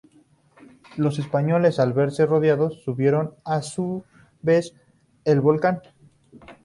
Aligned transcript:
Los 0.97 1.19
españoles, 1.19 1.79
al 1.79 1.93
verse 1.93 2.25
rodeados, 2.25 2.81
subieron 2.83 3.35
a 3.45 3.61
su 3.61 4.03
vez 4.41 4.73
el 5.25 5.41
volcán. 5.41 5.81